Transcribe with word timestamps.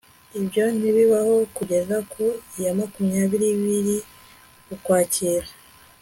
Ibyo 0.39 0.63
ntibibaho 0.77 1.35
kugeza 1.57 1.95
ku 2.11 2.23
ya 2.63 2.71
makumya 2.77 3.21
biri 3.31 3.95
Ukwakira 4.73 5.47